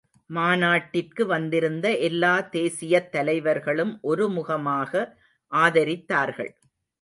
மாநாட்டிற்கு 0.29 1.25
வந்திருந்த 1.25 1.97
எல்லா 1.97 2.31
தேசியத் 2.51 3.09
தலைவர்களும் 3.09 3.93
ஒருமுகமாக 4.03 5.03
ஆதரித்தார்கள். 5.51 6.51